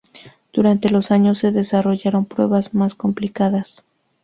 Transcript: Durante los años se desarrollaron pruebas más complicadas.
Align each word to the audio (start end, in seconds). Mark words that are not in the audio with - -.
Durante 0.51 0.89
los 0.89 1.11
años 1.11 1.37
se 1.37 1.51
desarrollaron 1.51 2.25
pruebas 2.25 2.73
más 2.73 2.95
complicadas. 2.95 3.83